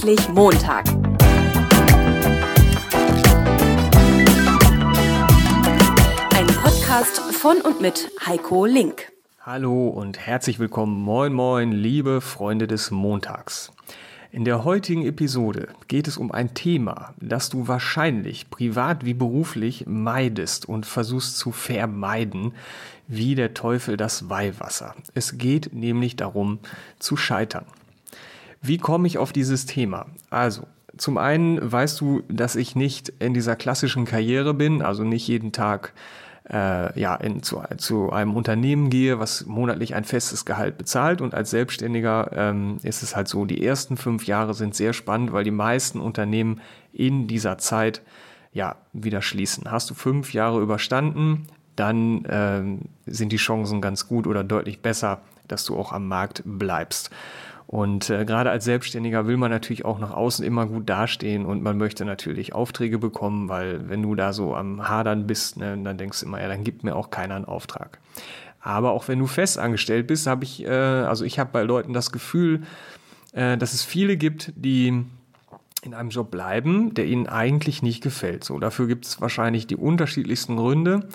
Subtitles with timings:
[0.00, 0.86] Endlich Montag.
[6.36, 9.10] Ein Podcast von und mit Heiko Link.
[9.40, 13.72] Hallo und herzlich willkommen, moin moin, liebe Freunde des Montags.
[14.30, 19.86] In der heutigen Episode geht es um ein Thema, das du wahrscheinlich privat wie beruflich
[19.88, 22.52] meidest und versuchst zu vermeiden,
[23.08, 24.94] wie der Teufel das Weihwasser.
[25.14, 26.60] Es geht nämlich darum,
[27.00, 27.64] zu scheitern.
[28.60, 30.06] Wie komme ich auf dieses Thema?
[30.30, 30.66] Also,
[30.96, 35.52] zum einen weißt du, dass ich nicht in dieser klassischen Karriere bin, also nicht jeden
[35.52, 35.92] Tag
[36.50, 41.20] äh, ja, in, zu, zu einem Unternehmen gehe, was monatlich ein festes Gehalt bezahlt.
[41.20, 45.32] Und als Selbstständiger ähm, ist es halt so, die ersten fünf Jahre sind sehr spannend,
[45.32, 46.60] weil die meisten Unternehmen
[46.92, 48.02] in dieser Zeit
[48.52, 49.70] ja wieder schließen.
[49.70, 51.46] Hast du fünf Jahre überstanden,
[51.76, 56.42] dann ähm, sind die Chancen ganz gut oder deutlich besser, dass du auch am Markt
[56.44, 57.10] bleibst.
[57.66, 61.62] Und äh, gerade als Selbstständiger will man natürlich auch nach außen immer gut dastehen und
[61.62, 65.98] man möchte natürlich Aufträge bekommen, weil wenn du da so am Hadern bist, ne, dann
[65.98, 67.98] denkst du immer, ja, dann gibt mir auch keiner einen Auftrag.
[68.60, 71.92] Aber auch wenn du fest angestellt bist, habe ich, äh, also ich habe bei Leuten
[71.92, 72.62] das Gefühl,
[73.32, 75.04] äh, dass es viele gibt, die
[75.82, 78.44] in einem Job bleiben, der ihnen eigentlich nicht gefällt.
[78.44, 81.08] So, dafür gibt es wahrscheinlich die unterschiedlichsten Gründe.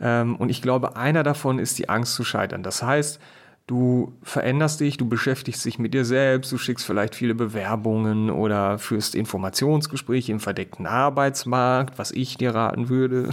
[0.00, 2.62] Ähm, und ich glaube, einer davon ist die Angst zu scheitern.
[2.62, 3.20] Das heißt,
[3.68, 8.78] Du veränderst dich, du beschäftigst dich mit dir selbst, du schickst vielleicht viele Bewerbungen oder
[8.78, 13.28] führst Informationsgespräche im verdeckten Arbeitsmarkt, was ich dir raten würde.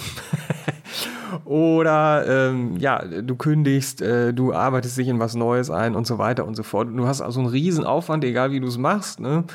[1.45, 6.17] oder ähm, ja, du kündigst, äh, du arbeitest dich in was Neues ein und so
[6.17, 6.89] weiter und so fort.
[6.93, 9.21] Du hast also einen riesen Aufwand, egal wie du es machst.
[9.21, 9.45] Ne?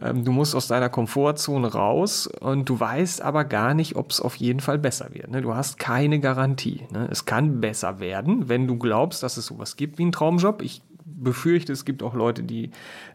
[0.00, 4.20] Ähm, du musst aus deiner Komfortzone raus und du weißt aber gar nicht, ob es
[4.20, 5.30] auf jeden Fall besser wird.
[5.30, 5.42] Ne?
[5.42, 6.86] Du hast keine Garantie.
[6.90, 7.08] Ne?
[7.10, 10.62] Es kann besser werden, wenn du glaubst, dass es sowas gibt wie einen Traumjob.
[10.62, 12.70] Ich befürchte, es gibt auch Leute, die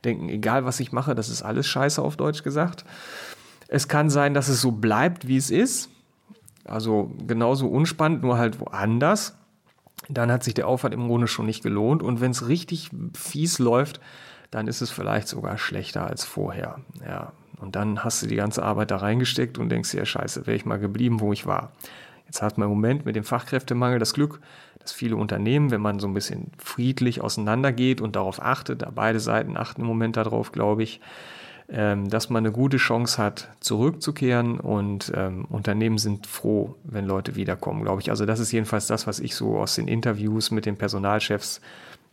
[0.05, 2.85] denken, egal was ich mache, das ist alles scheiße auf Deutsch gesagt.
[3.67, 5.89] Es kann sein, dass es so bleibt, wie es ist.
[6.65, 9.35] Also genauso unspannend, nur halt woanders.
[10.07, 12.01] Dann hat sich der Aufwand im Grunde schon nicht gelohnt.
[12.01, 13.99] Und wenn es richtig fies läuft,
[14.51, 16.79] dann ist es vielleicht sogar schlechter als vorher.
[17.05, 17.33] Ja.
[17.59, 20.65] Und dann hast du die ganze Arbeit da reingesteckt und denkst dir, scheiße, wäre ich
[20.65, 21.71] mal geblieben, wo ich war.
[22.25, 24.39] Jetzt hat man im Moment mit dem Fachkräftemangel das Glück,
[24.79, 29.57] dass viele Unternehmen, wenn man so ein bisschen friedlich auseinandergeht und darauf achtet, beide Seiten
[29.57, 31.01] achten im Moment darauf, glaube ich,
[31.71, 37.35] ähm, dass man eine gute Chance hat, zurückzukehren und ähm, Unternehmen sind froh, wenn Leute
[37.35, 38.09] wiederkommen, glaube ich.
[38.09, 41.61] Also das ist jedenfalls das, was ich so aus den Interviews mit den Personalchefs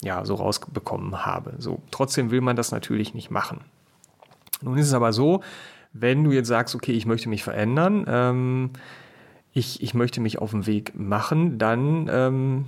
[0.02, 1.54] ja, so rausbekommen habe.
[1.58, 3.60] So, trotzdem will man das natürlich nicht machen.
[4.62, 5.42] Nun ist es aber so,
[5.92, 8.70] wenn du jetzt sagst, okay, ich möchte mich verändern, ähm,
[9.52, 12.64] ich, ich möchte mich auf den Weg machen, dann ähm,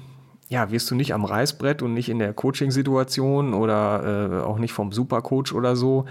[0.48, 4.72] ja, wirst du nicht am Reißbrett und nicht in der Coaching-Situation oder äh, auch nicht
[4.72, 6.06] vom Supercoach oder so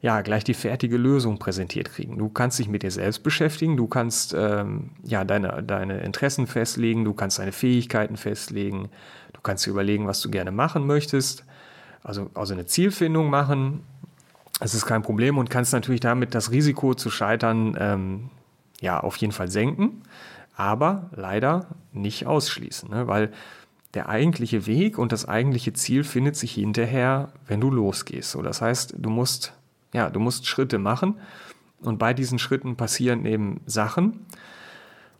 [0.00, 2.18] ja, gleich die fertige Lösung präsentiert kriegen.
[2.18, 7.04] Du kannst dich mit dir selbst beschäftigen, du kannst ähm, ja, deine, deine Interessen festlegen,
[7.04, 8.90] du kannst deine Fähigkeiten festlegen,
[9.38, 11.44] du kannst dir überlegen, was du gerne machen möchtest,
[12.02, 13.84] also, also eine Zielfindung machen.
[14.58, 18.30] Das ist kein Problem und kannst natürlich damit das Risiko zu scheitern ähm,
[18.80, 20.02] ja, auf jeden Fall senken,
[20.56, 23.06] aber leider nicht ausschließen, ne?
[23.06, 23.32] weil
[23.94, 28.32] der eigentliche Weg und das eigentliche Ziel findet sich hinterher, wenn du losgehst.
[28.32, 29.54] So, das heißt, du musst
[29.92, 31.14] ja, du musst Schritte machen
[31.80, 34.26] und bei diesen Schritten passieren eben Sachen.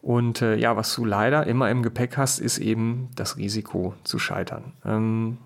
[0.00, 4.18] Und äh, ja, was du leider immer im Gepäck hast, ist eben das Risiko zu
[4.18, 4.72] scheitern.
[4.84, 5.38] Ähm,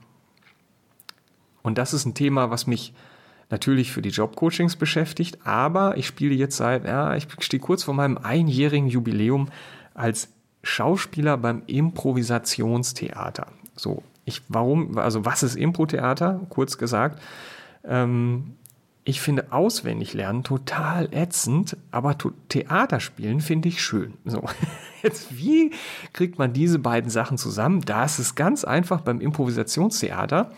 [1.62, 2.92] und das ist ein Thema, was mich
[3.50, 7.94] natürlich für die Jobcoachings beschäftigt, aber ich spiele jetzt seit, ja, ich stehe kurz vor
[7.94, 9.48] meinem einjährigen Jubiläum
[9.94, 10.30] als
[10.62, 13.48] Schauspieler beim Improvisationstheater.
[13.76, 16.40] So, ich, warum, also was ist Impro-Theater?
[16.48, 17.20] Kurz gesagt.
[17.84, 18.56] Ähm,
[19.04, 22.16] ich finde auswendig lernen total ätzend, aber
[22.48, 24.14] Theaterspielen finde ich schön.
[24.24, 24.44] So,
[25.02, 25.72] jetzt wie
[26.12, 27.80] kriegt man diese beiden Sachen zusammen?
[27.80, 30.52] Da ist es ganz einfach beim Improvisationstheater,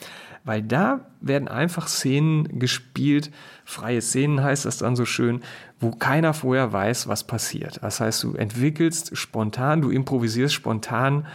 [0.45, 3.31] weil da werden einfach Szenen gespielt,
[3.65, 5.41] freie Szenen heißt das dann so schön,
[5.81, 7.79] wo keiner vorher weiß, was passiert.
[7.83, 11.27] Das heißt, du entwickelst spontan, du improvisierst spontan,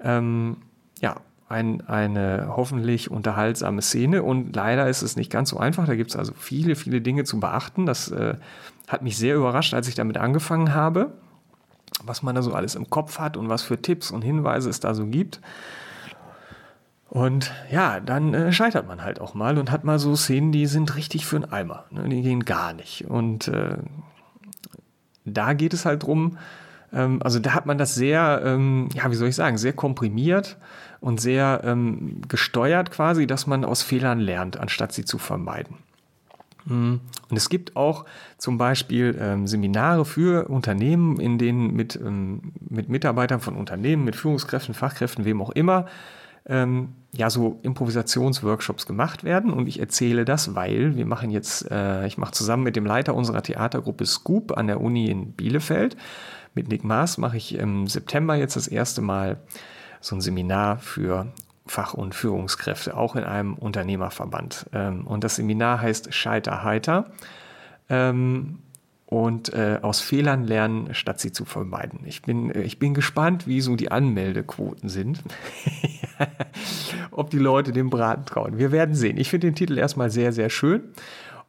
[0.00, 0.56] ähm,
[1.02, 1.16] ja,
[1.54, 4.22] ein, eine hoffentlich unterhaltsame Szene.
[4.22, 5.86] Und leider ist es nicht ganz so einfach.
[5.86, 7.86] Da gibt es also viele, viele Dinge zu beachten.
[7.86, 8.34] Das äh,
[8.88, 11.12] hat mich sehr überrascht, als ich damit angefangen habe,
[12.02, 14.80] was man da so alles im Kopf hat und was für Tipps und Hinweise es
[14.80, 15.40] da so gibt.
[17.08, 20.66] Und ja, dann äh, scheitert man halt auch mal und hat mal so Szenen, die
[20.66, 21.84] sind richtig für einen Eimer.
[21.90, 22.08] Ne?
[22.08, 23.04] Die gehen gar nicht.
[23.08, 23.76] Und äh,
[25.24, 26.36] da geht es halt drum,
[26.92, 30.56] ähm, also da hat man das sehr, ähm, ja, wie soll ich sagen, sehr komprimiert
[31.04, 35.76] und sehr ähm, gesteuert quasi, dass man aus Fehlern lernt, anstatt sie zu vermeiden.
[36.64, 37.00] Mhm.
[37.28, 38.06] Und es gibt auch
[38.38, 44.16] zum Beispiel ähm, Seminare für Unternehmen, in denen mit, ähm, mit Mitarbeitern von Unternehmen, mit
[44.16, 45.84] Führungskräften, Fachkräften, wem auch immer,
[46.46, 49.52] ähm, ja, so Improvisationsworkshops gemacht werden.
[49.52, 53.14] Und ich erzähle das, weil wir machen jetzt, äh, ich mache zusammen mit dem Leiter
[53.14, 55.98] unserer Theatergruppe Scoop an der Uni in Bielefeld,
[56.54, 59.36] mit Nick Maas, mache ich im September jetzt das erste Mal
[60.04, 61.32] so ein Seminar für
[61.66, 64.66] Fach- und Führungskräfte, auch in einem Unternehmerverband.
[64.74, 67.06] Ähm, und das Seminar heißt Scheiter heiter.
[67.88, 68.58] Ähm,
[69.06, 72.00] und äh, aus Fehlern lernen, statt sie zu vermeiden.
[72.04, 75.22] Ich bin, äh, ich bin gespannt, wie so die Anmeldequoten sind.
[77.10, 78.58] Ob die Leute dem Braten trauen.
[78.58, 79.16] Wir werden sehen.
[79.16, 80.82] Ich finde den Titel erstmal sehr, sehr schön.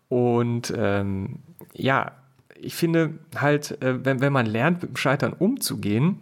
[0.07, 1.39] Und ähm,
[1.73, 2.13] ja,
[2.57, 6.19] ich finde halt, äh, wenn, wenn man lernt, mit dem Scheitern umzugehen,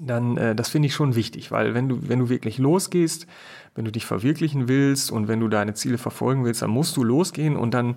[0.00, 3.26] dann äh, das finde ich schon wichtig, weil wenn du, wenn du wirklich losgehst,
[3.74, 7.04] wenn du dich verwirklichen willst und wenn du deine Ziele verfolgen willst, dann musst du
[7.04, 7.96] losgehen und dann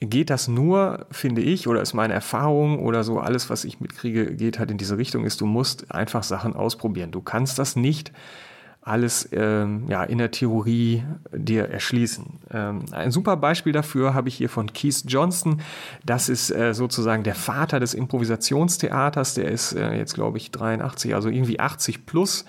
[0.00, 4.34] geht das nur, finde ich, oder ist meine Erfahrung oder so, alles, was ich mitkriege,
[4.34, 7.12] geht halt in diese Richtung, ist, du musst einfach Sachen ausprobieren.
[7.12, 8.12] Du kannst das nicht
[8.86, 11.02] alles ähm, ja, in der Theorie
[11.32, 12.38] dir erschließen.
[12.52, 15.60] Ähm, ein super Beispiel dafür habe ich hier von Keith Johnston.
[16.04, 19.34] Das ist äh, sozusagen der Vater des Improvisationstheaters.
[19.34, 22.44] Der ist äh, jetzt, glaube ich, 83, also irgendwie 80 plus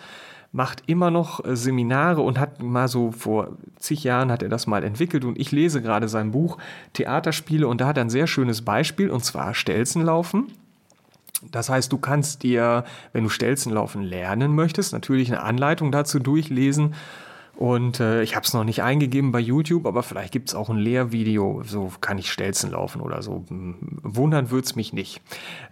[0.51, 4.67] macht immer noch äh, Seminare und hat mal so vor zig Jahren hat er das
[4.67, 6.57] mal entwickelt und ich lese gerade sein Buch
[6.93, 10.51] Theaterspiele und da hat er ein sehr schönes Beispiel und zwar Stelzenlaufen.
[11.51, 16.95] Das heißt, du kannst dir, wenn du Stelzenlaufen lernen möchtest, natürlich eine Anleitung dazu durchlesen.
[17.57, 20.69] Und äh, ich habe es noch nicht eingegeben bei YouTube, aber vielleicht gibt es auch
[20.69, 23.45] ein Lehrvideo, so kann ich Stelzen laufen oder so.
[23.49, 25.21] Wundern würde es mich nicht.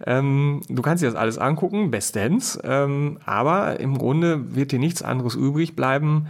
[0.04, 5.02] Ähm, du kannst dir das alles angucken, bestens, ähm, aber im Grunde wird dir nichts
[5.02, 6.26] anderes übrig bleiben,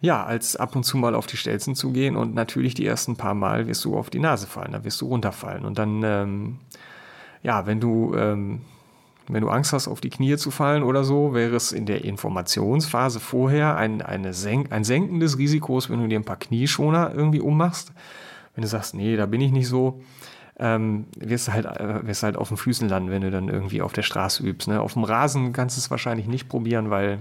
[0.00, 3.16] ja, als ab und zu mal auf die Stelzen zu gehen und natürlich die ersten
[3.16, 6.58] paar Mal wirst du auf die Nase fallen, da wirst du runterfallen und dann ähm,
[7.42, 8.62] ja, wenn du, ähm,
[9.28, 12.04] wenn du Angst hast, auf die Knie zu fallen oder so, wäre es in der
[12.04, 17.12] Informationsphase vorher ein, eine Senk ein Senken des Risikos, wenn du dir ein paar Knieschoner
[17.14, 17.92] irgendwie ummachst.
[18.54, 20.00] Wenn du sagst, nee, da bin ich nicht so,
[20.58, 23.82] ähm, wirst du halt, äh, wirst halt auf den Füßen landen, wenn du dann irgendwie
[23.82, 24.68] auf der Straße übst.
[24.68, 24.80] Ne?
[24.80, 27.18] Auf dem Rasen kannst du es wahrscheinlich nicht probieren, weil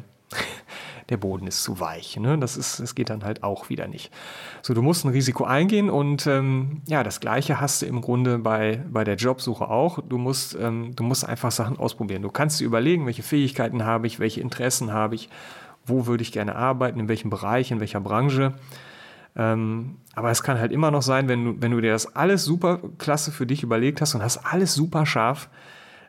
[1.10, 2.18] der Boden ist zu weich.
[2.18, 2.38] Ne?
[2.38, 4.12] Das, ist, das geht dann halt auch wieder nicht.
[4.62, 8.40] So, du musst ein Risiko eingehen und ähm, ja, das Gleiche hast du im Grunde
[8.40, 10.00] bei, bei der Jobsuche auch.
[10.08, 12.22] Du musst, ähm, du musst einfach Sachen ausprobieren.
[12.22, 15.30] Du kannst dir überlegen, welche Fähigkeiten habe ich, welche Interessen habe ich,
[15.86, 18.54] wo würde ich gerne arbeiten, in welchem Bereich, in welcher Branche.
[19.38, 22.44] Ähm, aber es kann halt immer noch sein, wenn du, wenn du dir das alles
[22.44, 25.48] super klasse für dich überlegt hast und hast alles super scharf,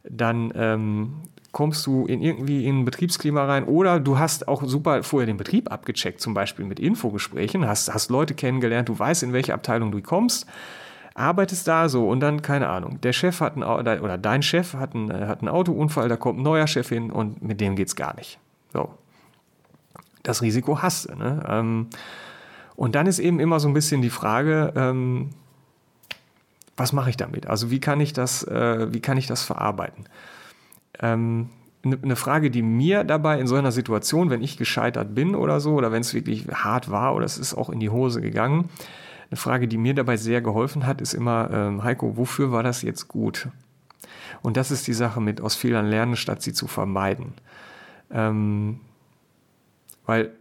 [0.08, 1.14] dann, ähm,
[1.52, 5.36] kommst du in irgendwie in ein Betriebsklima rein oder du hast auch super vorher den
[5.36, 9.90] Betrieb abgecheckt, zum Beispiel mit Infogesprächen, hast, hast Leute kennengelernt, du weißt, in welche Abteilung
[9.90, 10.46] du kommst,
[11.14, 14.94] arbeitest da so und dann, keine Ahnung, der Chef hat ein, oder dein Chef hat
[14.94, 18.14] einen, hat einen Autounfall, da kommt ein neuer Chef hin und mit dem geht's gar
[18.14, 18.38] nicht.
[18.72, 18.90] So.
[20.22, 21.14] Das Risiko hast du.
[21.14, 21.42] Ne?
[21.48, 21.86] Ähm,
[22.76, 25.30] und dann ist eben immer so ein bisschen die Frage, ähm,
[26.76, 27.46] was mache ich damit?
[27.46, 30.04] Also wie kann ich das, äh, wie kann ich das verarbeiten?
[31.00, 31.50] Ähm,
[31.84, 35.74] eine Frage, die mir dabei in so einer Situation, wenn ich gescheitert bin oder so,
[35.74, 38.68] oder wenn es wirklich hart war oder es ist auch in die Hose gegangen,
[39.30, 42.82] eine Frage, die mir dabei sehr geholfen hat, ist immer, ähm, Heiko, wofür war das
[42.82, 43.48] jetzt gut?
[44.42, 47.34] Und das ist die Sache mit aus Fehlern lernen, statt sie zu vermeiden.
[48.10, 48.80] Ähm,
[50.06, 50.32] weil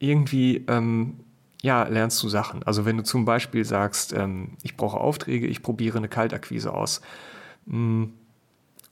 [0.00, 1.20] irgendwie, ähm,
[1.62, 2.62] ja, lernst du Sachen.
[2.64, 7.00] Also wenn du zum Beispiel sagst, ähm, ich brauche Aufträge, ich probiere eine Kaltakquise aus.
[7.66, 8.12] Mh, hm,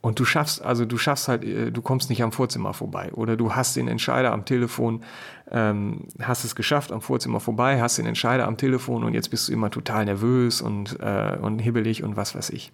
[0.00, 3.12] und du schaffst, also du schaffst halt, äh, du kommst nicht am Vorzimmer vorbei.
[3.12, 5.02] Oder du hast den Entscheider am Telefon,
[5.50, 9.48] ähm, hast es geschafft am Vorzimmer vorbei, hast den Entscheider am Telefon und jetzt bist
[9.48, 12.72] du immer total nervös und, äh, und hibbelig und was weiß ich.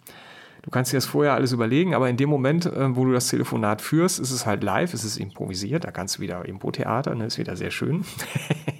[0.62, 3.28] Du kannst dir das vorher alles überlegen, aber in dem Moment, äh, wo du das
[3.28, 7.26] Telefonat führst, ist es halt live, ist es improvisiert, da kannst du wieder Impro-Theater, ne,
[7.26, 8.04] ist wieder sehr schön.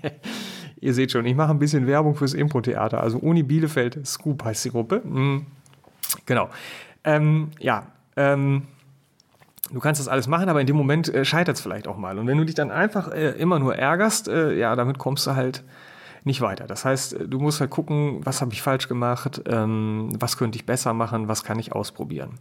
[0.80, 3.02] Ihr seht schon, ich mache ein bisschen Werbung fürs Impro-Theater.
[3.02, 5.00] Also Uni Bielefeld, Scoop heißt die Gruppe.
[5.02, 5.46] Mhm.
[6.26, 6.50] Genau.
[7.04, 7.86] Ähm, ja,
[8.16, 8.62] ähm,
[9.70, 12.18] du kannst das alles machen, aber in dem Moment äh, scheitert es vielleicht auch mal.
[12.18, 15.34] Und wenn du dich dann einfach äh, immer nur ärgerst, äh, ja, damit kommst du
[15.34, 15.64] halt
[16.24, 16.66] nicht weiter.
[16.66, 20.56] Das heißt, äh, du musst halt gucken, was habe ich falsch gemacht, ähm, was könnte
[20.56, 22.38] ich besser machen, was kann ich ausprobieren.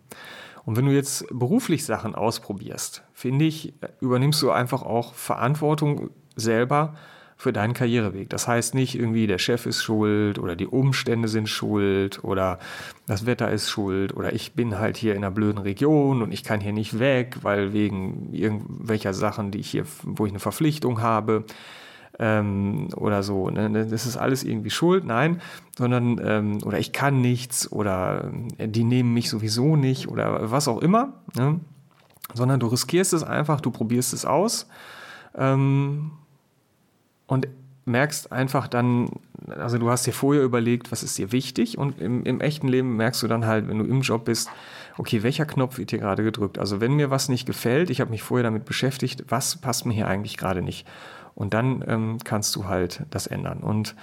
[0.66, 6.10] Und wenn du jetzt beruflich Sachen ausprobierst, finde ich, äh, übernimmst du einfach auch Verantwortung
[6.36, 6.96] selber
[7.44, 8.30] für deinen Karriereweg.
[8.30, 12.58] Das heißt nicht irgendwie, der Chef ist schuld oder die Umstände sind schuld oder
[13.06, 16.46] das Wetter ist schuld oder ich bin halt hier in einer blöden Region und ich
[16.46, 21.02] kann hier nicht weg, weil wegen irgendwelcher Sachen, die ich hier, wo ich eine Verpflichtung
[21.02, 21.44] habe.
[22.20, 23.50] ähm, oder so.
[23.50, 23.88] Ne?
[23.88, 25.42] Das ist alles irgendwie schuld, nein,
[25.76, 30.68] sondern ähm, oder ich kann nichts oder äh, die nehmen mich sowieso nicht oder was
[30.68, 31.60] auch immer, ne?
[32.36, 34.68] sondern du riskierst es einfach, du probierst es aus
[35.36, 36.12] ähm,
[37.34, 37.48] und
[37.86, 39.10] merkst einfach dann,
[39.48, 42.96] also du hast dir vorher überlegt, was ist dir wichtig und im, im echten Leben
[42.96, 44.50] merkst du dann halt, wenn du im Job bist,
[44.98, 46.60] okay, welcher Knopf wird hier gerade gedrückt?
[46.60, 49.94] Also wenn mir was nicht gefällt, ich habe mich vorher damit beschäftigt, was passt mir
[49.94, 50.88] hier eigentlich gerade nicht?
[51.34, 53.62] Und dann ähm, kannst du halt das ändern.
[53.62, 53.96] Und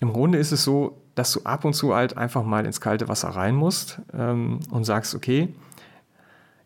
[0.00, 3.06] im Grunde ist es so, dass du ab und zu halt einfach mal ins kalte
[3.08, 5.50] Wasser rein musst ähm, und sagst, okay,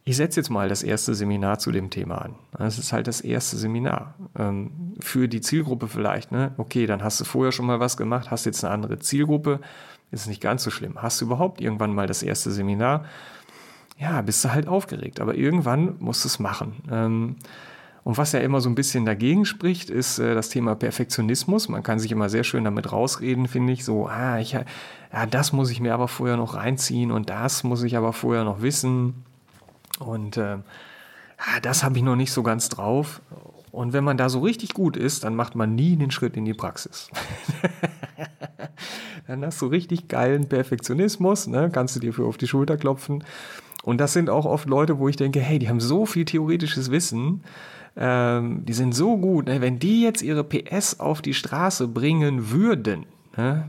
[0.09, 2.35] ich setze jetzt mal das erste Seminar zu dem Thema an.
[2.57, 4.15] Das ist halt das erste Seminar.
[4.39, 6.33] Ähm, für die Zielgruppe vielleicht.
[6.33, 6.53] Ne?
[6.57, 9.61] Okay, dann hast du vorher schon mal was gemacht, hast jetzt eine andere Zielgruppe.
[10.11, 10.95] Ist nicht ganz so schlimm.
[11.03, 13.05] Hast du überhaupt irgendwann mal das erste Seminar?
[13.99, 15.21] Ja, bist du halt aufgeregt.
[15.21, 16.77] Aber irgendwann musst du es machen.
[16.91, 17.37] Ähm,
[18.03, 21.69] und was ja immer so ein bisschen dagegen spricht, ist äh, das Thema Perfektionismus.
[21.69, 23.85] Man kann sich immer sehr schön damit rausreden, finde ich.
[23.85, 27.83] So, ah, ich, ja, das muss ich mir aber vorher noch reinziehen und das muss
[27.83, 29.27] ich aber vorher noch wissen.
[29.99, 30.59] Und äh,
[31.39, 33.21] ah, das habe ich noch nicht so ganz drauf.
[33.71, 36.45] Und wenn man da so richtig gut ist, dann macht man nie den Schritt in
[36.45, 37.11] die Praxis.
[39.27, 41.71] dann hast du richtig geilen Perfektionismus, ne?
[41.73, 43.25] kannst du dir für auf die Schulter klopfen.
[43.85, 46.91] Und das sind auch oft Leute, wo ich denke, hey, die haben so viel theoretisches
[46.91, 47.43] Wissen,
[47.97, 49.61] ähm, die sind so gut, ne?
[49.61, 53.69] wenn die jetzt ihre PS auf die Straße bringen würden, ne?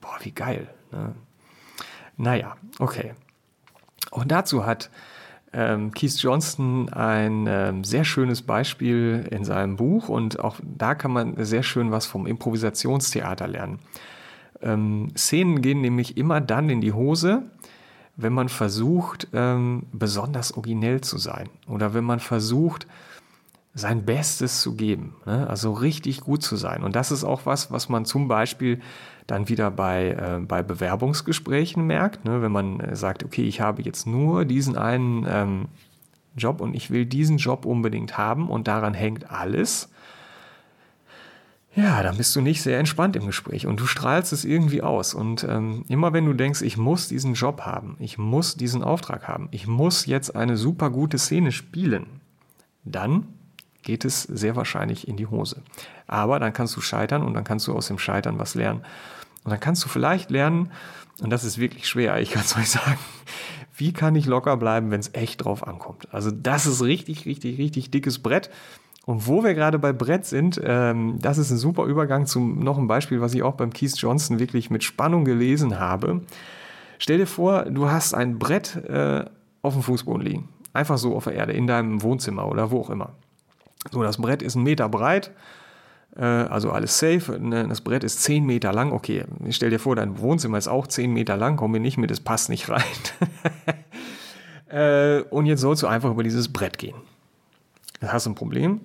[0.00, 0.68] boah, wie geil.
[0.92, 1.14] Ne?
[2.16, 3.14] Naja, okay.
[4.10, 4.90] Und dazu hat
[5.56, 11.10] ähm, Keith Johnston ein ähm, sehr schönes Beispiel in seinem Buch und auch da kann
[11.10, 13.78] man sehr schön was vom Improvisationstheater lernen.
[14.60, 17.42] Ähm, Szenen gehen nämlich immer dann in die Hose,
[18.16, 22.86] wenn man versucht, ähm, besonders originell zu sein oder wenn man versucht,
[23.76, 25.46] sein Bestes zu geben, ne?
[25.48, 26.82] also richtig gut zu sein.
[26.82, 28.80] Und das ist auch was, was man zum Beispiel
[29.26, 32.40] dann wieder bei, äh, bei Bewerbungsgesprächen merkt, ne?
[32.40, 35.68] wenn man äh, sagt, okay, ich habe jetzt nur diesen einen ähm,
[36.38, 39.90] Job und ich will diesen Job unbedingt haben und daran hängt alles.
[41.74, 45.12] Ja, dann bist du nicht sehr entspannt im Gespräch und du strahlst es irgendwie aus.
[45.12, 49.28] Und ähm, immer wenn du denkst, ich muss diesen Job haben, ich muss diesen Auftrag
[49.28, 52.06] haben, ich muss jetzt eine super gute Szene spielen,
[52.84, 53.26] dann
[53.86, 55.62] geht es sehr wahrscheinlich in die Hose.
[56.06, 58.80] Aber dann kannst du scheitern und dann kannst du aus dem Scheitern was lernen.
[59.44, 60.72] Und dann kannst du vielleicht lernen,
[61.22, 62.98] und das ist wirklich schwer, ich kann es euch sagen,
[63.76, 66.12] wie kann ich locker bleiben, wenn es echt drauf ankommt.
[66.12, 68.50] Also das ist richtig, richtig, richtig dickes Brett.
[69.06, 72.76] Und wo wir gerade bei Brett sind, ähm, das ist ein super Übergang zu noch
[72.76, 76.22] ein Beispiel, was ich auch beim Keith Johnson wirklich mit Spannung gelesen habe.
[76.98, 79.24] Stell dir vor, du hast ein Brett äh,
[79.62, 80.48] auf dem Fußboden liegen.
[80.72, 83.12] Einfach so auf der Erde, in deinem Wohnzimmer oder wo auch immer.
[83.92, 85.30] So, das Brett ist ein Meter breit,
[86.16, 87.38] äh, also alles safe.
[87.38, 88.92] Ne, das Brett ist zehn Meter lang.
[88.92, 91.98] Okay, ich stell dir vor, dein Wohnzimmer ist auch zehn Meter lang, komm mir nicht
[91.98, 92.82] mit, es passt nicht rein.
[94.68, 96.96] äh, und jetzt sollst du einfach über dieses Brett gehen.
[98.02, 98.80] Hast du ein Problem?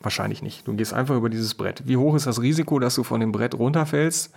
[0.00, 0.66] Wahrscheinlich nicht.
[0.66, 1.82] Du gehst einfach über dieses Brett.
[1.86, 4.32] Wie hoch ist das Risiko, dass du von dem Brett runterfällst?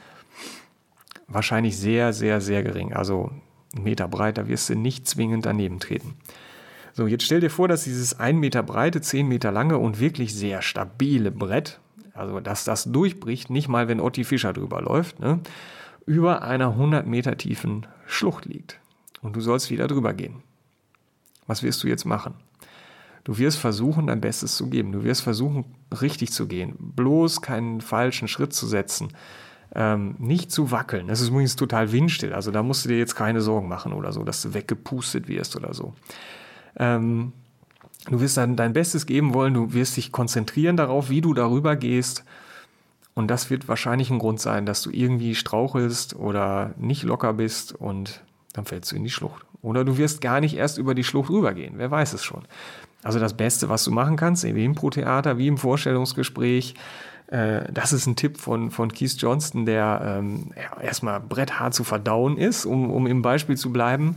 [1.28, 2.94] Wahrscheinlich sehr, sehr, sehr gering.
[2.94, 3.32] Also
[3.74, 6.16] einen Meter breit, da wirst du nicht zwingend daneben treten.
[6.94, 10.36] So, jetzt stell dir vor, dass dieses 1 Meter breite, 10 Meter lange und wirklich
[10.36, 11.80] sehr stabile Brett,
[12.14, 15.40] also dass das durchbricht, nicht mal wenn Otti Fischer drüber läuft, ne,
[16.06, 18.80] über einer 100 Meter tiefen Schlucht liegt.
[19.24, 20.44] Und du sollst wieder drüber gehen.
[21.48, 22.36] Was wirst du jetzt machen?
[23.24, 24.92] Du wirst versuchen, dein Bestes zu geben.
[24.92, 25.66] Du wirst versuchen,
[26.02, 26.76] richtig zu gehen.
[26.78, 29.14] Bloß keinen falschen Schritt zu setzen.
[29.74, 31.10] Ähm, nicht zu wackeln.
[31.10, 32.34] Es ist übrigens total windstill.
[32.34, 35.56] Also da musst du dir jetzt keine Sorgen machen oder so, dass du weggepustet wirst
[35.56, 35.96] oder so.
[36.78, 37.34] Ähm,
[38.10, 41.76] du wirst dann dein Bestes geben wollen, du wirst dich konzentrieren darauf, wie du darüber
[41.76, 42.24] gehst.
[43.16, 47.74] Und das wird wahrscheinlich ein Grund sein, dass du irgendwie strauchelst oder nicht locker bist
[47.74, 49.46] und dann fällst du in die Schlucht.
[49.62, 52.44] Oder du wirst gar nicht erst über die Schlucht rübergehen, wer weiß es schon.
[53.04, 56.74] Also das Beste, was du machen kannst, wie im Pro-Theater, wie im Vorstellungsgespräch,
[57.28, 61.84] äh, das ist ein Tipp von, von Keith Johnston, der ähm, ja, erstmal bretthart zu
[61.84, 64.16] verdauen ist, um, um im Beispiel zu bleiben.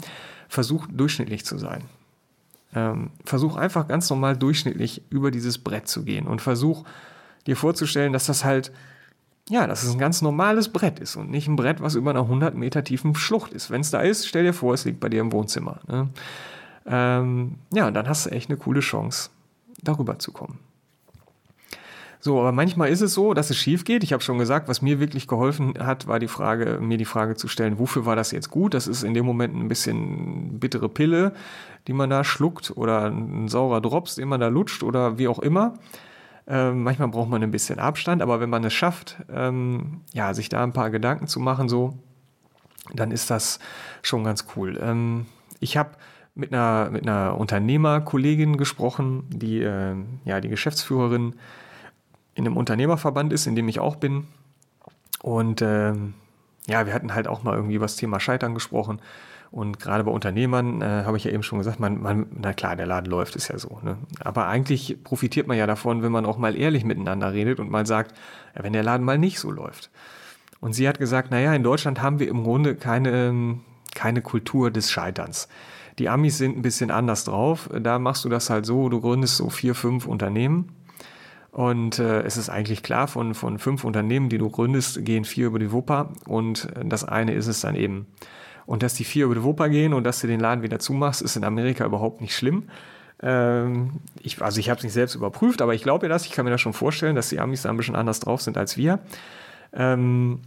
[0.48, 1.82] Versuch durchschnittlich zu sein.
[2.75, 6.85] Ähm, versuch einfach ganz normal durchschnittlich über dieses Brett zu gehen und versuch
[7.46, 8.73] dir vorzustellen, dass das halt,
[9.49, 12.23] ja, dass es ein ganz normales Brett ist und nicht ein Brett, was über einer
[12.23, 13.70] 100 Meter tiefen Schlucht ist.
[13.70, 15.80] Wenn es da ist, stell dir vor, es liegt bei dir im Wohnzimmer.
[15.87, 16.08] Ne?
[16.87, 19.30] Ähm, ja, dann hast du echt eine coole Chance,
[19.82, 20.58] darüber zu kommen.
[22.26, 24.02] So, aber manchmal ist es so, dass es schief geht.
[24.02, 27.37] Ich habe schon gesagt, was mir wirklich geholfen hat, war die Frage, mir die Frage
[27.37, 28.75] zu stellen, wofür war das jetzt gut?
[28.75, 31.35] Das ist in dem Moment ein bisschen bittere Pille,
[31.87, 35.38] die man da schluckt oder ein saurer Drops, den man da lutscht oder wie auch
[35.38, 35.75] immer.
[36.49, 40.49] Ähm, manchmal braucht man ein bisschen Abstand, aber wenn man es schafft, ähm, ja, sich
[40.49, 41.97] da ein paar Gedanken zu machen, so,
[42.92, 43.61] dann ist das
[44.02, 44.80] schon ganz cool.
[44.83, 45.26] Ähm,
[45.61, 45.90] ich habe
[46.35, 51.37] mit einer, mit einer Unternehmerkollegin gesprochen, die äh, ja die Geschäftsführerin
[52.37, 54.26] in einem Unternehmerverband ist, in dem ich auch bin.
[55.23, 56.14] Und ähm,
[56.69, 59.00] ja, wir hatten halt auch mal irgendwie über das Thema Scheitern gesprochen.
[59.50, 62.76] Und gerade bei Unternehmern äh, habe ich ja eben schon gesagt, man, man, na klar,
[62.76, 63.81] der Laden läuft, ist ja so.
[63.83, 63.97] Ne?
[64.21, 67.87] Aber eigentlich profitiert man ja davon, wenn man auch mal ehrlich miteinander redet und mal
[67.87, 68.14] sagt,
[68.55, 69.90] wenn der Laden mal nicht so läuft.
[70.61, 73.61] Und sie hat gesagt, naja, in Deutschland haben wir im Grunde keine, ähm,
[73.95, 75.49] keine Kultur des Scheiterns.
[75.99, 77.71] Die Amis sind ein bisschen anders drauf.
[77.73, 80.75] Da machst du das halt so, du gründest so vier, fünf Unternehmen.
[81.56, 85.46] Und äh, es ist eigentlich klar, von, von fünf Unternehmen, die du gründest, gehen vier
[85.46, 86.10] über die Wupper.
[86.26, 88.06] Und das eine ist es dann eben.
[88.66, 91.22] Und dass die vier über die Wupper gehen und dass du den Laden wieder zumachst,
[91.22, 92.64] ist in Amerika überhaupt nicht schlimm.
[93.22, 96.26] Ähm, ich, also ich habe es nicht selbst überprüft, aber ich glaube ja das.
[96.26, 98.58] Ich kann mir das schon vorstellen, dass die Amis da ein bisschen anders drauf sind
[98.58, 98.98] als wir.
[99.72, 100.40] Ähm,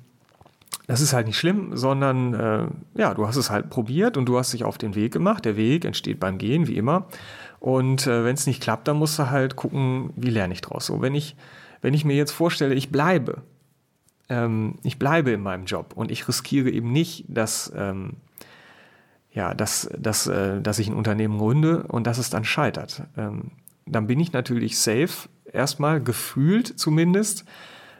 [0.85, 2.67] das ist halt nicht schlimm, sondern äh,
[2.99, 5.43] ja, du hast es halt probiert und du hast dich auf den Weg gemacht.
[5.43, 7.07] Der Weg entsteht beim Gehen, wie immer.
[7.59, 10.85] Und äh, wenn es nicht klappt, dann musst du halt gucken, wie lerne ich draus.
[10.85, 11.35] So, wenn ich,
[11.81, 13.41] wenn ich mir jetzt vorstelle, ich bleibe,
[14.29, 18.13] ähm, ich bleibe in meinem Job und ich riskiere eben nicht, dass, ähm,
[19.31, 23.03] ja, dass, dass, äh, dass ich ein Unternehmen gründe und dass es dann scheitert.
[23.17, 23.51] Ähm,
[23.85, 27.45] dann bin ich natürlich safe, erstmal gefühlt zumindest.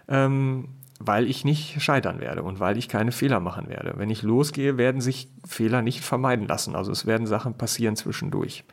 [0.08, 3.94] Ähm, weil ich nicht scheitern werde und weil ich keine Fehler machen werde.
[3.96, 6.76] Wenn ich losgehe, werden sich Fehler nicht vermeiden lassen.
[6.76, 8.66] Also es werden Sachen passieren zwischendurch.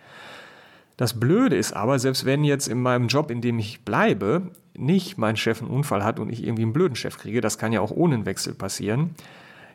[0.97, 5.19] Das Blöde ist aber, selbst wenn jetzt in meinem Job, in dem ich bleibe, nicht
[5.19, 7.81] mein Chef einen Unfall hat und ich irgendwie einen blöden Chef kriege, das kann ja
[7.81, 9.15] auch ohne einen Wechsel passieren,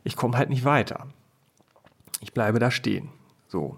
[0.04, 1.08] ich komme halt nicht weiter.
[2.22, 3.10] Ich bleibe da stehen.
[3.48, 3.78] So,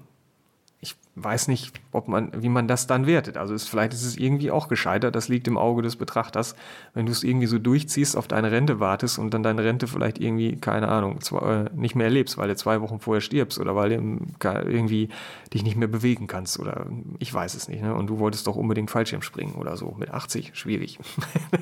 [1.15, 3.37] weiß nicht, ob man, wie man das dann wertet.
[3.37, 6.55] Also ist, vielleicht ist es irgendwie auch gescheitert, das liegt im Auge des Betrachters.
[6.95, 10.17] Wenn du es irgendwie so durchziehst, auf deine Rente wartest und dann deine Rente vielleicht
[10.17, 13.75] irgendwie, keine Ahnung, zwei, äh, nicht mehr erlebst, weil du zwei Wochen vorher stirbst oder
[13.75, 15.09] weil du irgendwie
[15.53, 16.87] dich nicht mehr bewegen kannst oder
[17.19, 17.83] ich weiß es nicht.
[17.83, 17.93] Ne?
[17.93, 19.95] Und du wolltest doch unbedingt Fallschirm springen oder so.
[19.99, 20.97] Mit 80, schwierig.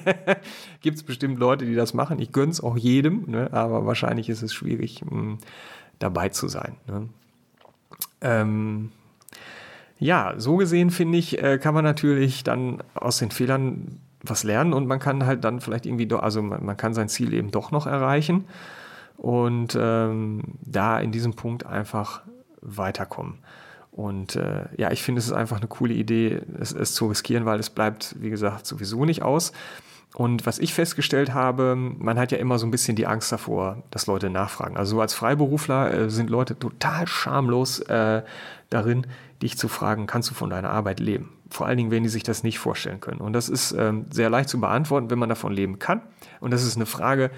[0.82, 2.20] Gibt es bestimmt Leute, die das machen.
[2.20, 3.52] Ich gönn's auch jedem, ne?
[3.52, 5.38] aber wahrscheinlich ist es schwierig, mh, hm,
[6.00, 6.78] dabei zu sein.
[6.88, 7.10] Ne?
[8.22, 8.92] Ähm,
[10.02, 14.74] ja, so gesehen finde ich, äh, kann man natürlich dann aus den Fehlern was lernen
[14.74, 17.52] und man kann halt dann vielleicht irgendwie, doch, also man, man kann sein Ziel eben
[17.52, 18.46] doch noch erreichen
[19.18, 22.24] und ähm, da in diesem Punkt einfach
[22.62, 23.36] weiterkommen.
[23.92, 27.46] Und äh, ja, ich finde, es ist einfach eine coole Idee, es, es zu riskieren,
[27.46, 29.52] weil es bleibt, wie gesagt, sowieso nicht aus.
[30.16, 33.84] Und was ich festgestellt habe, man hat ja immer so ein bisschen die Angst davor,
[33.92, 34.78] dass Leute nachfragen.
[34.78, 38.24] Also als Freiberufler äh, sind Leute total schamlos äh,
[38.70, 39.06] darin,
[39.42, 41.34] dich zu fragen, kannst du von deiner Arbeit leben?
[41.50, 43.20] Vor allen Dingen, wenn die sich das nicht vorstellen können.
[43.20, 46.02] Und das ist ähm, sehr leicht zu beantworten, wenn man davon leben kann.
[46.40, 47.32] Und das ist eine Frage,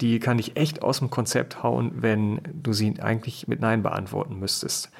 [0.00, 4.38] die kann dich echt aus dem Konzept hauen, wenn du sie eigentlich mit Nein beantworten
[4.38, 4.90] müsstest.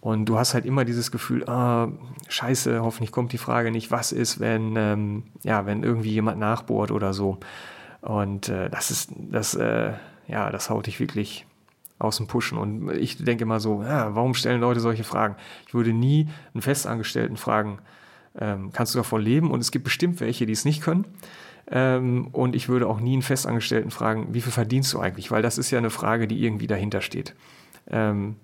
[0.00, 1.88] Und du hast halt immer dieses Gefühl, ah,
[2.28, 6.90] scheiße, hoffentlich kommt die Frage nicht, was ist, wenn, ähm, ja, wenn irgendwie jemand nachbohrt
[6.90, 7.38] oder so.
[8.02, 9.92] Und äh, das ist, das, äh,
[10.26, 11.46] ja, das haut dich wirklich
[11.98, 12.58] aus dem Pushen.
[12.58, 15.36] Und ich denke immer so, ja, warum stellen Leute solche Fragen?
[15.66, 17.78] Ich würde nie einen Festangestellten fragen,
[18.38, 19.50] ähm, kannst du davon leben?
[19.50, 21.04] Und es gibt bestimmt welche, die es nicht können.
[21.70, 25.30] Ähm, und ich würde auch nie einen Festangestellten fragen, wie viel verdienst du eigentlich?
[25.30, 27.34] Weil das ist ja eine Frage, die irgendwie dahinter steht.
[27.88, 28.36] Ähm,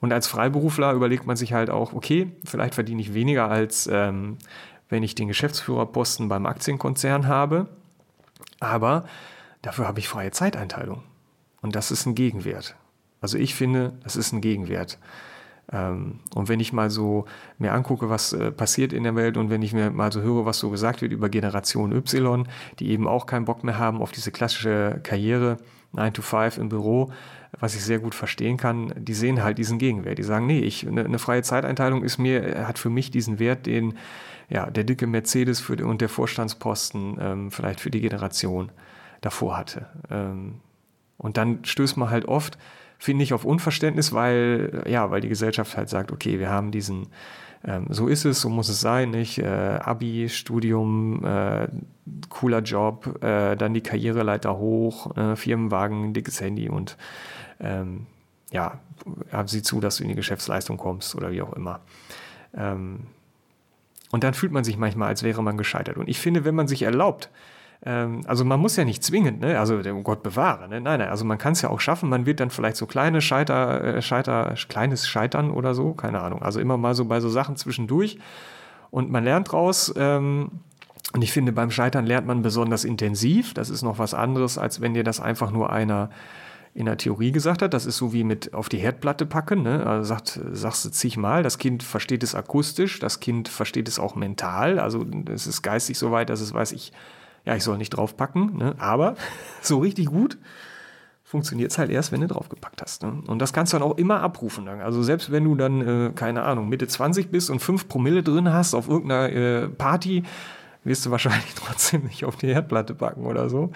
[0.00, 4.36] und als Freiberufler überlegt man sich halt auch, okay, vielleicht verdiene ich weniger als ähm,
[4.88, 7.68] wenn ich den Geschäftsführerposten beim Aktienkonzern habe,
[8.60, 9.04] aber
[9.62, 11.02] dafür habe ich freie Zeiteinteilung.
[11.60, 12.76] Und das ist ein Gegenwert.
[13.20, 14.98] Also ich finde, das ist ein Gegenwert.
[15.70, 17.26] Ähm, und wenn ich mal so
[17.58, 20.46] mir angucke, was äh, passiert in der Welt und wenn ich mir mal so höre,
[20.46, 22.46] was so gesagt wird über Generation Y,
[22.78, 25.58] die eben auch keinen Bock mehr haben auf diese klassische Karriere,
[25.92, 27.10] 9 to 5 im Büro,
[27.58, 30.18] was ich sehr gut verstehen kann, die sehen halt diesen Gegenwert.
[30.18, 33.66] Die sagen, nee, ich, eine, eine freie Zeiteinteilung ist mir, hat für mich diesen Wert,
[33.66, 33.94] den
[34.50, 38.70] ja, der dicke Mercedes für, und der Vorstandsposten ähm, vielleicht für die Generation
[39.20, 39.86] davor hatte.
[40.10, 40.60] Ähm,
[41.16, 42.58] und dann stößt man halt oft,
[42.98, 47.06] finde ich, auf Unverständnis, weil, ja, weil die Gesellschaft halt sagt, okay, wir haben diesen,
[47.64, 49.38] ähm, so ist es, so muss es sein, nicht?
[49.38, 51.68] Äh, Abi, Studium, äh,
[52.28, 56.96] cooler Job, äh, dann die Karriereleiter hoch, äh, Firmenwagen, dickes Handy und
[57.60, 58.06] ähm,
[58.50, 58.80] ja,
[59.46, 61.80] sieh zu, dass du in die Geschäftsleistung kommst oder wie auch immer.
[62.54, 63.00] Ähm,
[64.10, 65.98] und dann fühlt man sich manchmal, als wäre man gescheitert.
[65.98, 67.28] Und ich finde, wenn man sich erlaubt,
[67.84, 69.58] ähm, also man muss ja nicht zwingend, ne?
[69.58, 70.80] also oh Gott bewahre, ne?
[70.80, 73.20] nein, nein, also man kann es ja auch schaffen, man wird dann vielleicht so kleine
[73.20, 77.28] Scheiter, äh, Scheiter, kleines Scheitern oder so, keine Ahnung, also immer mal so bei so
[77.28, 78.18] Sachen zwischendurch
[78.90, 80.50] und man lernt draus, ähm,
[81.14, 83.54] Und ich finde, beim Scheitern lernt man besonders intensiv.
[83.54, 86.10] Das ist noch was anderes, als wenn dir das einfach nur einer
[86.74, 87.72] in der Theorie gesagt hat.
[87.72, 89.62] Das ist so wie mit auf die Herdplatte packen.
[89.62, 89.86] Ne?
[89.86, 94.16] Also sagt, sagst du zigmal, das Kind versteht es akustisch, das Kind versteht es auch
[94.16, 94.78] mental.
[94.78, 96.92] Also es ist geistig so weit, dass es weiß, ich,
[97.44, 98.56] ja, ich soll nicht draufpacken.
[98.56, 98.74] Ne?
[98.78, 99.14] Aber
[99.62, 100.38] so richtig gut
[101.28, 103.02] funktioniert es halt erst, wenn du draufgepackt hast.
[103.02, 103.22] Ne?
[103.26, 104.64] Und das kannst du dann auch immer abrufen.
[104.64, 104.80] Dann.
[104.80, 108.50] Also selbst wenn du dann, äh, keine Ahnung, Mitte 20 bist und 5 Promille drin
[108.52, 110.22] hast auf irgendeiner äh, Party,
[110.84, 113.72] wirst du wahrscheinlich trotzdem nicht auf die Herdplatte packen oder so.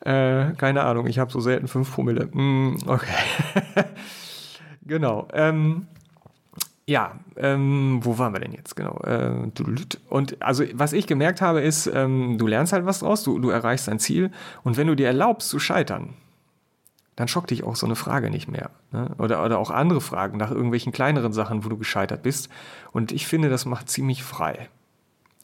[0.00, 2.26] Äh, keine Ahnung, ich habe so selten 5 Promille.
[2.32, 3.12] Mm, okay.
[4.82, 5.28] genau.
[5.34, 5.86] Ähm,
[6.90, 9.00] ja, ähm, wo waren wir denn jetzt genau?
[9.04, 9.48] Äh,
[10.08, 13.50] und also was ich gemerkt habe ist, ähm, du lernst halt was draus, du, du
[13.50, 14.32] erreichst dein Ziel
[14.64, 16.14] und wenn du dir erlaubst zu scheitern,
[17.14, 18.70] dann schockt dich auch so eine Frage nicht mehr.
[18.90, 19.14] Ne?
[19.18, 22.48] Oder, oder auch andere Fragen nach irgendwelchen kleineren Sachen, wo du gescheitert bist.
[22.90, 24.68] Und ich finde, das macht ziemlich frei.